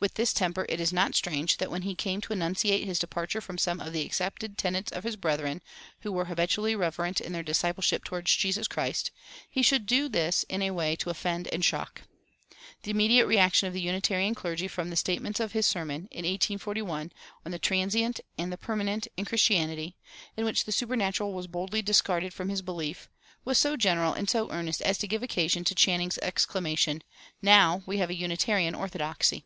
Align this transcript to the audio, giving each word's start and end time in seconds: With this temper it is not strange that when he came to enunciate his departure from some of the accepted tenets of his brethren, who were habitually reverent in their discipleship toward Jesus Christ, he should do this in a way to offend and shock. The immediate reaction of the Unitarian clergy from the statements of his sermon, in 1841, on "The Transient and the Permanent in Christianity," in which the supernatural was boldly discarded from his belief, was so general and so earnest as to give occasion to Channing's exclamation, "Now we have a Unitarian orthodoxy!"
With 0.00 0.14
this 0.14 0.32
temper 0.32 0.66
it 0.68 0.80
is 0.80 0.92
not 0.92 1.14
strange 1.14 1.58
that 1.58 1.70
when 1.70 1.82
he 1.82 1.94
came 1.94 2.20
to 2.22 2.32
enunciate 2.32 2.84
his 2.84 2.98
departure 2.98 3.40
from 3.40 3.56
some 3.56 3.78
of 3.78 3.92
the 3.92 4.04
accepted 4.04 4.58
tenets 4.58 4.90
of 4.90 5.04
his 5.04 5.14
brethren, 5.14 5.62
who 6.00 6.10
were 6.10 6.24
habitually 6.24 6.74
reverent 6.74 7.20
in 7.20 7.30
their 7.32 7.44
discipleship 7.44 8.02
toward 8.02 8.24
Jesus 8.26 8.66
Christ, 8.66 9.12
he 9.48 9.62
should 9.62 9.86
do 9.86 10.08
this 10.08 10.42
in 10.48 10.60
a 10.60 10.72
way 10.72 10.96
to 10.96 11.10
offend 11.10 11.46
and 11.52 11.64
shock. 11.64 12.02
The 12.82 12.90
immediate 12.90 13.26
reaction 13.28 13.68
of 13.68 13.74
the 13.74 13.80
Unitarian 13.80 14.34
clergy 14.34 14.66
from 14.66 14.90
the 14.90 14.96
statements 14.96 15.38
of 15.38 15.52
his 15.52 15.66
sermon, 15.66 16.08
in 16.10 16.24
1841, 16.24 17.12
on 17.46 17.52
"The 17.52 17.60
Transient 17.60 18.18
and 18.36 18.50
the 18.50 18.58
Permanent 18.58 19.06
in 19.16 19.24
Christianity," 19.24 19.94
in 20.36 20.44
which 20.44 20.64
the 20.64 20.72
supernatural 20.72 21.32
was 21.32 21.46
boldly 21.46 21.80
discarded 21.80 22.34
from 22.34 22.48
his 22.48 22.60
belief, 22.60 23.08
was 23.44 23.56
so 23.56 23.76
general 23.76 24.14
and 24.14 24.28
so 24.28 24.50
earnest 24.50 24.82
as 24.82 24.98
to 24.98 25.06
give 25.06 25.22
occasion 25.22 25.62
to 25.62 25.76
Channing's 25.76 26.18
exclamation, 26.22 27.04
"Now 27.40 27.84
we 27.86 27.98
have 27.98 28.10
a 28.10 28.16
Unitarian 28.18 28.74
orthodoxy!" 28.74 29.44